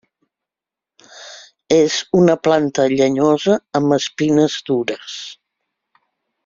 És 1.75 1.97
una 2.21 2.37
planta 2.47 2.89
llenyosa 2.95 3.61
amb 3.81 3.97
espines 4.01 4.59
dures. 4.71 5.17